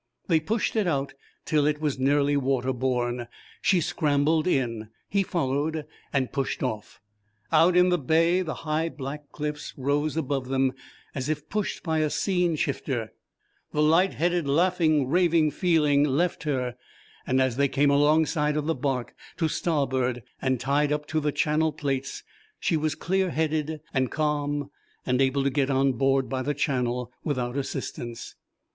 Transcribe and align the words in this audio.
They 0.27 0.39
pushed 0.39 0.75
it 0.75 0.87
out 0.87 1.13
till 1.45 1.67
it 1.67 1.79
was 1.79 1.99
nearly 1.99 2.35
water 2.35 2.73
borne; 2.73 3.27
she 3.61 3.79
scrambled 3.79 4.47
in, 4.47 4.89
he 5.07 5.21
followed, 5.21 5.85
and 6.11 6.31
pushed 6.33 6.63
off. 6.63 6.99
Out 7.51 7.77
in 7.77 7.89
the 7.89 7.99
bay 7.99 8.41
the 8.41 8.55
high 8.65 8.89
black 8.89 9.31
cliffs 9.31 9.75
rose 9.77 10.17
above 10.17 10.47
them 10.47 10.73
as 11.13 11.29
if 11.29 11.47
pushed 11.49 11.83
by 11.83 11.99
a 11.99 12.09
scene 12.09 12.55
shifter, 12.55 13.13
the 13.73 13.83
light 13.83 14.15
headed 14.15 14.47
laughing 14.47 15.07
raving 15.07 15.51
feeling 15.51 16.03
left 16.03 16.41
her, 16.45 16.73
and 17.27 17.39
as 17.39 17.57
they 17.57 17.67
came 17.67 17.91
alongside 17.91 18.57
of 18.57 18.65
the 18.65 18.73
barque 18.73 19.13
to 19.37 19.47
starboard 19.47 20.23
and 20.41 20.59
tied 20.59 20.91
up 20.91 21.05
to 21.05 21.19
the 21.19 21.31
channel 21.31 21.71
plates 21.71 22.23
she 22.59 22.75
was 22.75 22.95
clear 22.95 23.29
headed 23.29 23.81
and 23.93 24.09
calm 24.09 24.71
and 25.05 25.21
able 25.21 25.43
to 25.43 25.51
get 25.51 25.69
on 25.69 25.93
board 25.93 26.27
by 26.27 26.41
the 26.41 26.55
channel 26.55 27.11
without 27.23 27.55
assistance. 27.55 28.33